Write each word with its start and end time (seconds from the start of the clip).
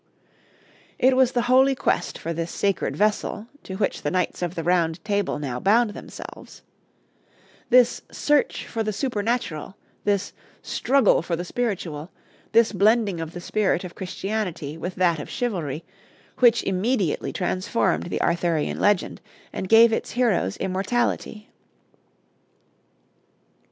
It 0.97 1.15
was 1.15 1.33
the 1.33 1.43
holy 1.43 1.75
quest 1.75 2.17
for 2.17 2.33
this 2.33 2.49
sacred 2.49 2.95
vessel, 2.97 3.45
to 3.61 3.75
which 3.75 4.01
the 4.01 4.09
knights 4.09 4.41
of 4.41 4.55
the 4.55 4.63
Round 4.63 4.97
Table 5.05 5.37
now 5.37 5.59
bound 5.59 5.91
themselves, 5.91 6.63
this 7.69 8.01
"search 8.11 8.65
for 8.65 8.81
the 8.81 8.93
supernatural," 8.93 9.77
this 10.03 10.33
"struggle 10.63 11.21
for 11.21 11.35
the 11.35 11.45
spiritual," 11.45 12.09
this 12.51 12.71
blending 12.71 13.21
of 13.21 13.33
the 13.33 13.39
spirit 13.41 13.83
of 13.83 13.93
Christianity 13.93 14.75
with 14.75 14.95
that 14.95 15.19
of 15.19 15.29
chivalry, 15.29 15.85
which 16.39 16.63
immediately 16.63 17.31
transformed 17.31 18.05
the 18.07 18.23
Arthurian 18.23 18.79
legend, 18.79 19.21
and 19.53 19.69
gave 19.69 19.91
to 19.91 19.97
its 19.97 20.11
heroes 20.13 20.57
immortality. 20.57 21.47